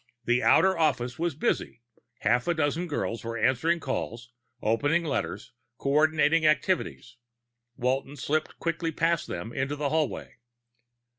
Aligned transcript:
The 0.25 0.41
outer 0.41 0.75
office 0.75 1.19
was 1.19 1.35
busy: 1.35 1.83
half 2.21 2.47
a 2.47 2.55
dozen 2.55 2.87
girls 2.87 3.23
were 3.23 3.37
answering 3.37 3.79
calls, 3.79 4.31
opening 4.59 5.03
letters, 5.05 5.53
coordinating 5.77 6.43
activities. 6.43 7.17
Walton 7.77 8.15
slipped 8.15 8.57
quickly 8.57 8.91
past 8.91 9.27
them 9.27 9.53
into 9.53 9.75
the 9.75 9.89
hallway. 9.89 10.37